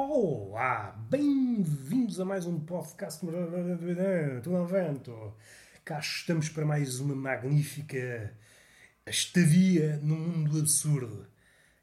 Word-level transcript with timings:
Olá, 0.00 0.96
bem-vindos 1.10 2.20
a 2.20 2.24
mais 2.24 2.46
um 2.46 2.60
podcast 2.60 3.18
Tudo 4.44 4.56
ao 4.56 4.64
Vento. 4.64 5.34
Cá 5.84 5.98
estamos 5.98 6.48
para 6.48 6.64
mais 6.64 7.00
uma 7.00 7.16
magnífica 7.16 8.32
estadia 9.04 9.96
no 9.96 10.14
mundo 10.14 10.60
absurdo. 10.60 11.26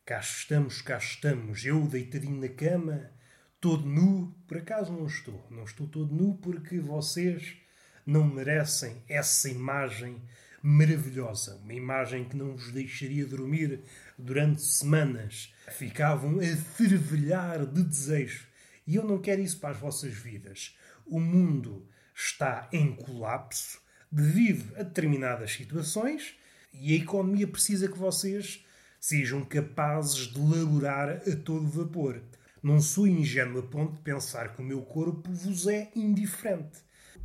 Cá 0.06 0.22
estamos, 0.22 0.82
cá 0.82 0.98
estamos, 0.98 1.66
eu 1.66 1.86
deitadinho 1.88 2.40
na 2.40 2.48
cama, 2.48 3.12
todo 3.60 3.86
nu. 3.86 4.34
Por 4.48 4.60
acaso 4.60 4.94
não 4.94 5.08
estou, 5.08 5.46
não 5.52 5.66
estou 5.66 5.86
todo 5.86 6.16
nu 6.16 6.36
porque 6.36 6.80
vocês 6.80 7.58
não 8.06 8.24
merecem 8.24 8.96
essa 9.10 9.50
imagem 9.50 10.22
maravilhosa. 10.64 11.58
Uma 11.58 11.74
imagem 11.74 12.24
que 12.24 12.38
não 12.38 12.56
vos 12.56 12.72
deixaria 12.72 13.26
dormir 13.26 13.84
durante 14.18 14.62
semanas. 14.62 15.54
Ficavam 15.72 16.40
a 16.40 16.56
fervilhar 16.56 17.66
de 17.66 17.84
desejo. 17.84 18.48
E 18.88 18.96
eu 18.96 19.04
não 19.04 19.20
quero 19.20 19.42
isso 19.42 19.60
para 19.60 19.72
as 19.72 19.80
vossas 19.80 20.14
vidas. 20.14 20.76
O 21.06 21.20
mundo 21.20 21.88
está 22.14 22.68
em 22.72 22.96
colapso 22.96 23.80
devido 24.12 24.74
a 24.76 24.84
determinadas 24.84 25.52
situações 25.52 26.36
e 26.74 26.94
a 26.94 26.98
economia 26.98 27.48
precisa 27.48 27.88
que 27.88 27.98
vocês 27.98 28.64
sejam 29.00 29.44
capazes 29.44 30.28
de 30.28 30.40
laborar 30.40 31.22
a 31.28 31.36
todo 31.36 31.68
vapor. 31.68 32.22
Não 32.62 32.82
sou 32.82 33.08
ingênuo 33.08 33.60
a 33.60 33.64
ponto 33.64 33.94
de 33.94 34.02
pensar 34.02 34.54
que 34.54 34.62
o 34.62 34.66
meu 34.66 34.82
corpo 34.82 35.32
vos 35.32 35.68
é 35.68 35.92
indiferente. 35.96 36.80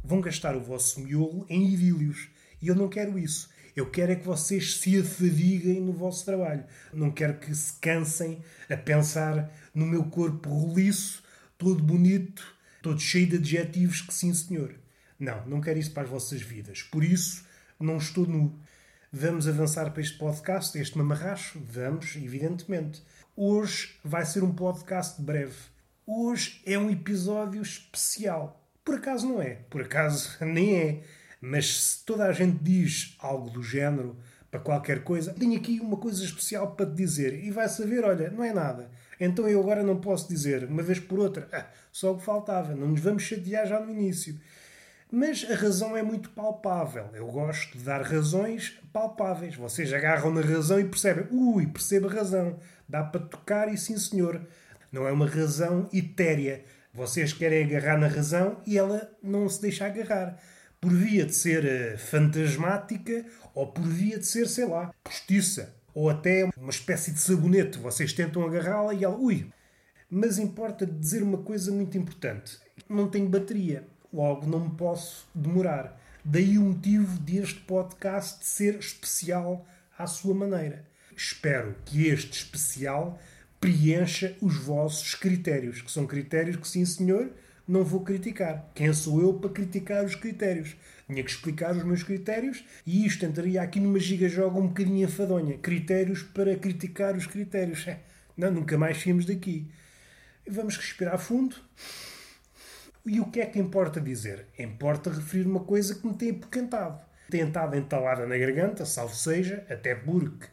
Vão 0.04 0.20
gastar 0.20 0.56
o 0.56 0.60
vosso 0.60 1.00
miolo 1.00 1.46
em 1.48 1.72
idílios. 1.72 2.28
E 2.60 2.68
eu 2.68 2.74
não 2.74 2.88
quero 2.88 3.18
isso. 3.18 3.48
Eu 3.76 3.90
quero 3.90 4.12
é 4.12 4.16
que 4.16 4.26
vocês 4.26 4.76
se 4.76 4.98
afadiguem 4.98 5.80
no 5.80 5.92
vosso 5.92 6.24
trabalho. 6.24 6.64
Não 6.92 7.10
quero 7.10 7.38
que 7.38 7.54
se 7.54 7.74
cansem 7.80 8.42
a 8.68 8.76
pensar 8.76 9.50
no 9.74 9.86
meu 9.86 10.04
corpo 10.04 10.48
roliço, 10.48 11.22
todo 11.56 11.82
bonito, 11.82 12.44
todo 12.82 13.00
cheio 13.00 13.26
de 13.26 13.36
adjetivos 13.36 14.02
que 14.02 14.12
sim, 14.12 14.32
senhor. 14.34 14.74
Não, 15.18 15.46
não 15.46 15.60
quero 15.60 15.78
isso 15.78 15.92
para 15.92 16.04
as 16.04 16.08
vossas 16.08 16.40
vidas. 16.40 16.82
Por 16.82 17.04
isso, 17.04 17.44
não 17.78 17.98
estou 17.98 18.26
nu. 18.26 18.58
Vamos 19.12 19.48
avançar 19.48 19.90
para 19.90 20.02
este 20.02 20.16
podcast, 20.16 20.78
este 20.78 20.96
mamarracho? 20.96 21.60
Vamos, 21.60 22.16
evidentemente. 22.16 23.02
Hoje 23.36 23.96
vai 24.04 24.24
ser 24.24 24.42
um 24.42 24.54
podcast 24.54 25.20
breve. 25.20 25.56
Hoje 26.06 26.60
é 26.64 26.78
um 26.78 26.90
episódio 26.90 27.60
especial. 27.62 28.64
Por 28.84 28.96
acaso 28.96 29.28
não 29.28 29.40
é, 29.40 29.56
por 29.68 29.82
acaso 29.82 30.36
nem 30.44 30.76
é. 30.76 31.02
Mas 31.40 31.76
se 31.76 32.04
toda 32.04 32.24
a 32.24 32.32
gente 32.32 32.62
diz 32.62 33.16
algo 33.18 33.48
do 33.48 33.62
género 33.62 34.16
para 34.50 34.60
qualquer 34.60 35.02
coisa, 35.02 35.32
tenho 35.32 35.56
aqui 35.56 35.80
uma 35.80 35.96
coisa 35.96 36.22
especial 36.22 36.72
para 36.72 36.86
te 36.86 36.94
dizer. 36.94 37.42
E 37.42 37.50
vai 37.50 37.68
saber, 37.68 38.04
olha, 38.04 38.30
não 38.30 38.44
é 38.44 38.52
nada. 38.52 38.90
Então 39.18 39.48
eu 39.48 39.60
agora 39.60 39.82
não 39.82 40.00
posso 40.00 40.28
dizer, 40.28 40.64
uma 40.64 40.82
vez 40.82 40.98
por 40.98 41.18
outra, 41.18 41.48
ah, 41.52 41.66
só 41.92 42.12
o 42.12 42.18
que 42.18 42.24
faltava, 42.24 42.74
não 42.74 42.88
nos 42.88 43.00
vamos 43.00 43.22
chatear 43.22 43.66
já 43.66 43.80
no 43.80 43.90
início. 43.90 44.38
Mas 45.10 45.46
a 45.50 45.54
razão 45.54 45.96
é 45.96 46.02
muito 46.02 46.30
palpável. 46.30 47.08
Eu 47.14 47.26
gosto 47.26 47.76
de 47.76 47.84
dar 47.84 48.02
razões 48.02 48.78
palpáveis. 48.92 49.56
Vocês 49.56 49.92
agarram 49.92 50.32
na 50.32 50.40
razão 50.40 50.78
e 50.78 50.84
percebem, 50.84 51.26
ui, 51.32 51.66
percebo 51.66 52.08
a 52.08 52.12
razão. 52.12 52.60
Dá 52.88 53.02
para 53.02 53.20
tocar 53.20 53.72
e 53.72 53.76
sim 53.76 53.98
senhor. 53.98 54.40
Não 54.92 55.08
é 55.08 55.12
uma 55.12 55.26
razão 55.26 55.88
etérea. 55.92 56.64
Vocês 56.94 57.32
querem 57.32 57.64
agarrar 57.64 57.98
na 57.98 58.06
razão 58.06 58.60
e 58.64 58.78
ela 58.78 59.10
não 59.22 59.48
se 59.48 59.60
deixa 59.60 59.86
agarrar 59.86 60.38
por 60.80 60.92
via 60.92 61.26
de 61.26 61.34
ser 61.34 61.64
uh, 61.64 61.98
fantasmática 61.98 63.24
ou 63.54 63.66
por 63.66 63.84
via 63.84 64.18
de 64.18 64.26
ser, 64.26 64.48
sei 64.48 64.66
lá, 64.66 64.94
postiça. 65.04 65.74
Ou 65.92 66.08
até 66.08 66.48
uma 66.56 66.70
espécie 66.70 67.10
de 67.10 67.18
sabonete. 67.18 67.78
Vocês 67.78 68.12
tentam 68.12 68.44
agarrá-la 68.44 68.94
e 68.94 69.04
ela, 69.04 69.16
ui. 69.16 69.50
Mas 70.08 70.38
importa 70.38 70.86
dizer 70.86 71.22
uma 71.22 71.38
coisa 71.38 71.70
muito 71.70 71.98
importante: 71.98 72.58
não 72.88 73.08
tenho 73.08 73.28
bateria, 73.28 73.86
logo 74.12 74.46
não 74.46 74.68
me 74.68 74.76
posso 74.76 75.28
demorar. 75.34 76.00
Daí 76.24 76.58
o 76.58 76.62
motivo 76.62 77.18
deste 77.20 77.60
podcast 77.60 78.44
ser 78.44 78.76
especial 78.78 79.66
à 79.98 80.06
sua 80.06 80.34
maneira. 80.34 80.84
Espero 81.16 81.76
que 81.84 82.06
este 82.06 82.38
especial 82.38 83.18
preencha 83.60 84.36
os 84.40 84.56
vossos 84.56 85.14
critérios, 85.14 85.82
que 85.82 85.90
são 85.92 86.06
critérios 86.06 86.56
que, 86.56 86.68
sim 86.68 86.84
senhor, 86.84 87.30
não 87.66 87.84
vou 87.84 88.00
criticar. 88.00 88.70
Quem 88.74 88.92
sou 88.92 89.20
eu 89.20 89.34
para 89.34 89.50
criticar 89.50 90.04
os 90.04 90.14
critérios? 90.14 90.76
Tinha 91.06 91.22
que 91.22 91.30
explicar 91.30 91.74
os 91.76 91.82
meus 91.82 92.02
critérios 92.02 92.64
e 92.86 93.06
isto 93.06 93.24
entraria 93.24 93.62
aqui 93.62 93.80
numa 93.80 93.98
giga-joga 93.98 94.58
um 94.58 94.68
bocadinho 94.68 95.04
enfadonha. 95.04 95.58
Critérios 95.58 96.22
para 96.22 96.56
criticar 96.56 97.16
os 97.16 97.26
critérios. 97.26 97.86
É, 97.86 98.00
não, 98.36 98.50
nunca 98.50 98.78
mais 98.78 99.02
saímos 99.02 99.26
daqui. 99.26 99.70
Vamos 100.48 100.76
respirar 100.76 101.18
fundo. 101.18 101.56
E 103.04 103.20
o 103.20 103.26
que 103.26 103.40
é 103.40 103.46
que 103.46 103.58
importa 103.58 104.00
dizer? 104.00 104.46
Importa 104.58 105.10
referir 105.10 105.46
uma 105.46 105.60
coisa 105.60 105.94
que 105.94 106.06
me 106.06 106.14
tem 106.14 106.30
apocantado. 106.30 107.00
Tem 107.30 107.46
estado 107.46 107.76
entalada 107.76 108.26
na 108.26 108.36
garganta, 108.36 108.84
salvo 108.84 109.14
seja, 109.14 109.64
até 109.70 109.94
porque 109.94 110.46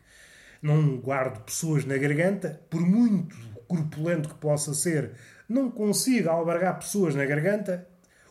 não 0.61 0.97
guardo 0.97 1.43
pessoas 1.43 1.85
na 1.85 1.97
garganta, 1.97 2.61
por 2.69 2.81
muito 2.81 3.35
corpulento 3.67 4.29
que 4.29 4.35
possa 4.35 4.73
ser 4.73 5.11
não 5.47 5.71
consigo 5.71 6.29
albergar 6.29 6.77
pessoas 6.77 7.15
na 7.15 7.25
garganta, 7.25 7.87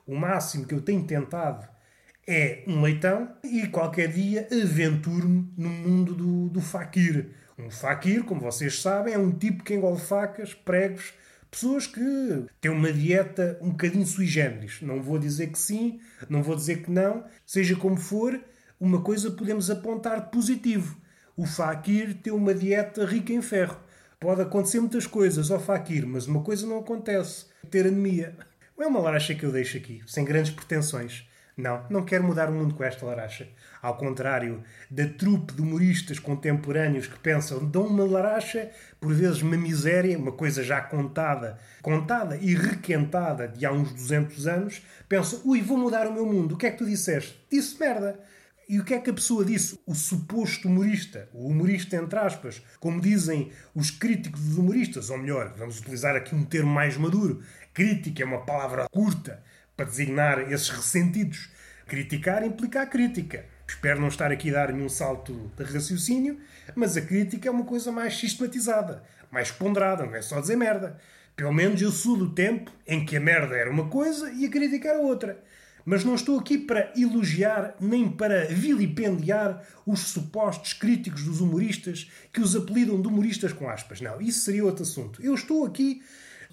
o 0.07 0.15
máximo 0.15 0.67
que 0.67 0.75
eu 0.75 0.83
tenho 0.83 1.05
tentado 1.05 1.67
é 2.27 2.65
um 2.67 2.83
leitão 2.83 3.31
e 3.43 3.67
qualquer 3.69 4.09
dia 4.09 4.49
aventuro-me 4.51 5.53
no 5.57 5.69
mundo 5.69 6.15
do, 6.15 6.49
do 6.49 6.61
faquir. 6.61 7.31
Um 7.59 7.71
faquir, 7.71 8.25
como 8.25 8.41
vocês 8.41 8.83
sabem, 8.83 9.15
é 9.15 9.19
um 9.19 9.33
tipo 9.33 9.65
que 9.65 9.75
engole 9.75 9.99
facas, 9.99 10.53
pregos, 10.53 11.15
pessoas 11.51 11.87
que 11.87 12.47
têm 12.61 12.71
uma 12.71 12.93
dieta 12.93 13.59
um 13.63 13.71
bocadinho 13.71 14.05
sui 14.05 14.27
generis. 14.27 14.83
Não 14.83 15.03
vou 15.03 15.19
dizer 15.19 15.49
que 15.49 15.59
sim, 15.59 16.01
não 16.29 16.43
vou 16.43 16.57
dizer 16.57 16.83
que 16.83 16.91
não. 16.91 17.25
Seja 17.47 17.77
como 17.77 17.97
for, 17.97 18.39
uma 18.79 19.01
coisa 19.01 19.31
podemos 19.31 19.71
apontar 19.71 20.25
de 20.25 20.31
positivo. 20.31 21.01
O 21.37 21.47
faquir 21.47 22.15
tem 22.15 22.33
uma 22.33 22.53
dieta 22.53 23.05
rica 23.07 23.33
em 23.33 23.41
ferro. 23.41 23.79
Pode 24.19 24.41
acontecer 24.41 24.81
muitas 24.81 25.07
coisas 25.07 25.51
ao 25.51 25.61
Fakir, 25.61 26.07
mas 26.07 26.27
uma 26.27 26.43
coisa 26.43 26.67
não 26.67 26.79
acontece: 26.79 27.47
ter 27.71 27.87
anemia. 27.87 28.35
É 28.79 28.87
uma 28.87 29.01
laracha 29.01 29.35
que 29.35 29.45
eu 29.45 29.53
deixo 29.53 29.77
aqui, 29.77 30.03
sem 30.07 30.25
grandes 30.25 30.53
pretensões. 30.53 31.29
Não, 31.57 31.87
não 31.89 32.05
quero 32.05 32.23
mudar 32.23 32.51
o 32.51 32.53
mundo 32.53 32.75
com 32.75 32.85
esta 32.85 33.05
laracha. 33.07 33.49
Ao 33.81 33.97
contrário 33.97 34.63
da 34.91 35.07
trupe 35.07 35.55
de 35.55 35.63
humoristas 35.63 36.19
contemporâneos 36.19 37.07
que 37.07 37.19
pensam, 37.19 37.65
dão 37.65 37.87
uma 37.87 38.05
laracha, 38.05 38.71
por 39.01 39.15
vezes 39.15 39.41
uma 39.41 39.57
miséria, 39.57 40.19
uma 40.19 40.33
coisa 40.33 40.63
já 40.63 40.83
contada, 40.83 41.59
contada 41.81 42.37
e 42.37 42.55
requentada 42.55 43.49
de 43.49 43.65
há 43.65 43.73
uns 43.73 43.91
200 43.93 44.47
anos, 44.47 44.83
pensam, 45.09 45.41
ui, 45.45 45.63
vou 45.63 45.79
mudar 45.79 46.07
o 46.07 46.13
meu 46.13 46.27
mundo. 46.27 46.55
O 46.55 46.59
que 46.59 46.67
é 46.67 46.71
que 46.71 46.79
tu 46.79 46.87
disseste? 46.87 47.43
Disse 47.51 47.81
merda. 47.81 48.21
E 48.69 48.81
o 48.81 48.85
que 48.85 48.95
é 48.95 48.99
que 48.99 49.11
a 49.11 49.15
pessoa 49.15 49.45
disse? 49.45 49.79
O 49.87 49.95
suposto 49.95 50.67
humorista, 50.67 51.29
o 51.33 51.47
humorista 51.47 51.95
entre 51.95 52.19
aspas, 52.19 52.61
como 52.81 53.01
dizem 53.01 53.53
os 53.73 53.93
críticos 53.93 54.41
dos 54.41 54.59
humoristas, 54.59 55.09
ou 55.09 55.19
melhor, 55.19 55.55
vamos 55.57 55.79
utilizar 55.79 56.17
aqui 56.17 56.35
um 56.35 56.45
termo 56.45 56.73
mais 56.73 56.97
maduro. 56.97 57.43
Crítica 57.73 58.25
é 58.25 58.27
uma 58.27 58.45
palavra 58.45 58.89
curta 58.91 59.41
para 59.77 59.87
designar 59.87 60.51
esses 60.51 60.69
ressentidos. 60.69 61.49
Criticar 61.87 62.45
implica 62.45 62.83
a 62.83 62.87
crítica. 62.87 63.45
Espero 63.69 64.01
não 64.01 64.09
estar 64.09 64.33
aqui 64.33 64.51
a 64.51 64.55
dar 64.55 64.73
nenhum 64.73 64.89
salto 64.89 65.53
de 65.57 65.63
raciocínio, 65.63 66.41
mas 66.75 66.97
a 66.97 67.03
crítica 67.03 67.49
é 67.49 67.53
uma 67.53 67.65
coisa 67.65 67.93
mais 67.93 68.19
sistematizada, 68.19 69.05
mais 69.31 69.49
ponderada, 69.49 70.05
não 70.05 70.15
é 70.17 70.23
só 70.23 70.41
dizer 70.41 70.57
merda. 70.57 70.99
Pelo 71.37 71.53
menos 71.53 71.81
eu 71.81 71.93
sou 71.93 72.17
do 72.17 72.35
tempo 72.35 72.73
em 72.85 73.05
que 73.05 73.17
a 73.17 73.21
merda 73.21 73.55
era 73.57 73.71
uma 73.71 73.89
coisa 73.89 74.33
e 74.33 74.45
a 74.45 74.51
crítica 74.51 74.89
era 74.89 74.99
outra. 74.99 75.41
Mas 75.89 76.05
não 76.05 76.17
estou 76.17 76.37
aqui 76.37 76.59
para 76.59 76.93
elogiar 76.97 77.77
nem 77.81 78.11
para 78.11 78.47
vilipendiar 78.47 79.63
os 79.87 80.01
supostos 80.01 80.73
críticos 80.73 81.23
dos 81.23 81.41
humoristas 81.41 82.11
que 82.33 82.41
os 82.41 82.57
apelidam 82.57 83.01
de 83.01 83.07
humoristas 83.07 83.53
com 83.53 83.71
aspas. 83.71 84.01
Não, 84.01 84.21
isso 84.21 84.41
seria 84.41 84.65
outro 84.65 84.83
assunto. 84.83 85.23
Eu 85.23 85.33
estou 85.33 85.65
aqui 85.65 86.03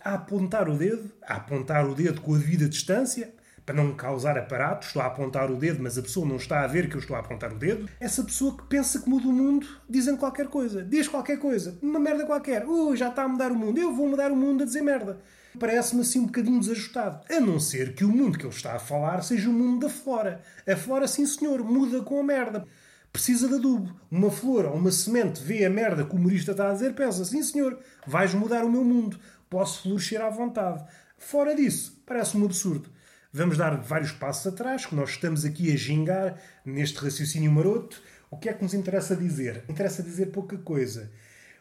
a 0.06 0.14
apontar 0.14 0.70
o 0.70 0.78
dedo, 0.78 1.12
a 1.24 1.38
apontar 1.38 1.90
o 1.90 1.96
dedo 1.96 2.22
com 2.22 2.36
a 2.36 2.38
devida 2.38 2.70
distância, 2.70 3.34
para 3.66 3.74
não 3.74 3.96
causar 3.96 4.38
aparato, 4.38 4.86
estou 4.86 5.02
a 5.02 5.08
apontar 5.08 5.50
o 5.50 5.56
dedo, 5.56 5.82
mas 5.82 5.98
a 5.98 6.04
pessoa 6.04 6.28
não 6.28 6.36
está 6.36 6.62
a 6.62 6.68
ver 6.68 6.88
que 6.88 6.96
eu 6.96 7.00
estou 7.00 7.16
a 7.16 7.20
apontar 7.20 7.52
o 7.52 7.58
dedo. 7.58 7.90
Essa 8.00 8.24
pessoa 8.24 8.56
que 8.56 8.64
pensa 8.66 9.02
que 9.02 9.10
muda 9.10 9.28
o 9.28 9.32
mundo 9.32 9.66
dizendo 9.90 10.20
qualquer 10.20 10.48
coisa, 10.48 10.84
diz 10.84 11.08
qualquer 11.08 11.40
coisa, 11.40 11.76
uma 11.82 12.00
merda 12.00 12.24
qualquer. 12.26 12.68
Uh, 12.68 12.96
já 12.96 13.10
está 13.10 13.24
a 13.24 13.28
mudar 13.28 13.52
o 13.52 13.56
mundo, 13.56 13.80
eu 13.80 13.96
vou 13.96 14.08
mudar 14.08 14.32
o 14.32 14.36
mundo 14.36 14.62
a 14.62 14.66
dizer 14.66 14.84
merda 14.84 15.20
parece-me 15.60 16.02
assim 16.02 16.20
um 16.20 16.26
bocadinho 16.26 16.60
desajustado. 16.60 17.22
A 17.30 17.40
não 17.40 17.60
ser 17.60 17.94
que 17.94 18.04
o 18.04 18.10
mundo 18.10 18.38
que 18.38 18.46
ele 18.46 18.54
está 18.54 18.76
a 18.76 18.80
falar 18.80 19.22
seja 19.24 19.50
o 19.50 19.54
mundo 19.54 19.82
da 19.82 19.90
flora. 19.90 20.42
A 20.68 20.76
flora, 20.76 21.08
sim 21.08 21.26
senhor, 21.26 21.64
muda 21.64 22.02
com 22.02 22.20
a 22.20 22.24
merda. 22.24 22.66
Precisa 23.12 23.48
de 23.48 23.56
adubo. 23.56 23.96
Uma 24.10 24.32
flor 24.32 24.66
ou 24.66 24.76
uma 24.76 24.92
semente 24.92 25.42
vê 25.44 25.64
a 25.66 25.70
merda 25.70 26.04
que 26.04 26.16
o 26.16 26.18
humorista 26.18 26.52
está 26.52 26.70
a 26.70 26.74
dizer, 26.74 26.96
pensa, 26.96 27.24
sim 27.24 27.44
senhor, 27.44 27.80
vais 28.08 28.34
mudar 28.34 28.66
o 28.66 28.72
meu 28.72 28.84
mundo. 28.84 29.20
Posso 29.50 29.84
florescer 29.84 30.22
à 30.22 30.30
vontade. 30.30 30.84
Fora 31.18 31.56
disso, 31.56 32.02
parece 32.06 32.36
um 32.36 32.44
absurdo. 32.44 32.90
Vamos 33.32 33.58
dar 33.58 33.82
vários 33.82 34.12
passos 34.12 34.46
atrás, 34.46 34.86
que 34.86 34.96
nós 34.96 35.12
estamos 35.12 35.46
aqui 35.46 35.72
a 35.72 35.76
gingar 35.76 36.40
neste 36.66 36.98
raciocínio 36.98 37.52
maroto. 37.52 38.02
O 38.30 38.38
que 38.38 38.50
é 38.50 38.54
que 38.54 38.64
nos 38.64 38.74
interessa 38.74 39.16
dizer? 39.16 39.64
Interessa 39.70 40.02
dizer 40.04 40.28
pouca 40.28 40.58
coisa. 40.58 41.12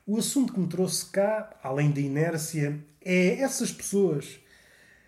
O 0.07 0.19
assunto 0.19 0.53
que 0.53 0.61
me 0.61 0.67
trouxe 0.67 1.07
cá, 1.07 1.55
além 1.63 1.91
da 1.91 2.01
inércia, 2.01 2.83
é 3.05 3.41
essas 3.41 3.73
pessoas. 3.73 4.39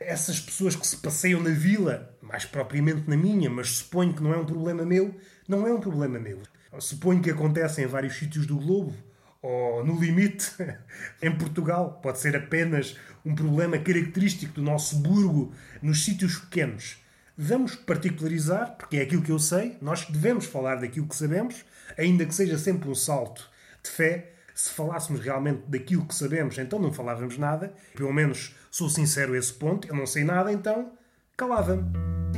Essas 0.01 0.41
pessoas 0.41 0.77
que 0.77 0.87
se 0.87 0.97
passeiam 0.97 1.41
na 1.41 1.51
vila, 1.51 2.17
mais 2.21 2.45
propriamente 2.45 3.09
na 3.09 3.17
minha, 3.17 3.49
mas 3.49 3.69
suponho 3.71 4.13
que 4.13 4.23
não 4.23 4.35
é 4.35 4.37
um 4.37 4.45
problema 4.45 4.85
meu, 4.85 5.15
não 5.49 5.67
é 5.67 5.73
um 5.73 5.81
problema 5.81 6.19
meu. 6.19 6.43
Suponho 6.79 7.23
que 7.23 7.31
acontece 7.31 7.83
em 7.83 7.87
vários 7.87 8.17
sítios 8.17 8.47
do 8.47 8.57
globo, 8.57 8.95
ou 9.41 9.85
no 9.85 10.01
limite, 10.01 10.53
em 11.23 11.31
Portugal. 11.37 12.01
Pode 12.03 12.19
ser 12.19 12.35
apenas 12.37 12.97
um 13.25 13.35
problema 13.35 13.79
característico 13.79 14.55
do 14.55 14.63
nosso 14.63 14.97
burgo 14.97 15.55
nos 15.83 16.05
sítios 16.05 16.39
pequenos. 16.39 16.99
Vamos 17.37 17.75
particularizar, 17.75 18.77
porque 18.77 18.97
é 18.97 19.03
aquilo 19.03 19.23
que 19.23 19.33
eu 19.33 19.39
sei, 19.39 19.77
nós 19.83 20.07
devemos 20.07 20.47
falar 20.47 20.77
daquilo 20.77 21.09
que 21.09 21.17
sabemos, 21.17 21.65
ainda 21.99 22.25
que 22.25 22.35
seja 22.35 22.57
sempre 22.57 22.89
um 22.89 22.95
salto 22.95 23.51
de 23.83 23.91
fé. 23.91 24.34
Se 24.55 24.71
falássemos 24.71 25.21
realmente 25.21 25.65
daquilo 25.67 26.07
que 26.07 26.15
sabemos, 26.15 26.57
então 26.59 26.79
não 26.79 26.93
falávamos 26.93 27.37
nada. 27.37 27.75
Pelo 27.97 28.13
menos 28.13 28.55
sou 28.71 28.89
sincero 28.89 29.35
a 29.35 29.39
esse 29.39 29.53
ponto, 29.53 29.89
eu 29.89 29.97
não 29.97 30.07
sei 30.07 30.23
nada, 30.23 30.53
então 30.53 30.93
calava-me. 31.37 31.83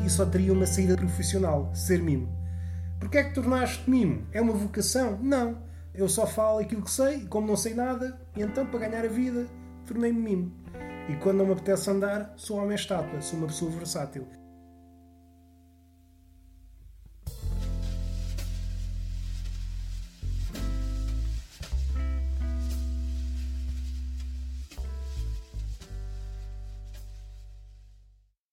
E 0.05 0.09
só 0.09 0.25
teria 0.25 0.53
uma 0.53 0.67
saída 0.67 0.97
profissional, 0.97 1.71
ser 1.75 2.03
mimo. 2.03 2.35
Porquê 2.99 3.19
é 3.19 3.25
que 3.25 3.35
tornaste 3.35 3.89
mimo? 3.89 4.27
É 4.33 4.41
uma 4.41 4.55
vocação? 4.55 5.19
Não. 5.23 5.63
Eu 5.95 6.09
só 6.09 6.27
falo 6.27 6.59
aquilo 6.59 6.83
que 6.83 6.91
sei, 6.91 7.19
e 7.19 7.27
como 7.27 7.47
não 7.47 7.57
sei 7.57 7.75
nada, 7.75 8.19
então 8.35 8.67
para 8.67 8.81
ganhar 8.81 9.05
a 9.05 9.09
vida, 9.09 9.47
tornei-me 9.87 10.21
mimo. 10.21 10.53
E 11.09 11.17
quando 11.17 11.39
não 11.39 11.47
me 11.47 11.53
apetece 11.53 11.91
andar, 11.91 12.33
sou 12.37 12.59
homem 12.59 12.75
estátua, 12.75 13.21
sou 13.21 13.39
uma 13.39 13.47
pessoa 13.47 13.71
versátil. 13.71 14.27